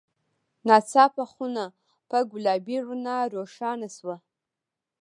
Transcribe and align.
ناڅاپه 0.67 1.23
خونه 1.31 1.65
په 2.09 2.17
ګلابي 2.31 2.77
رڼا 2.87 3.17
روښانه 3.35 3.87
شوه. 3.97 4.15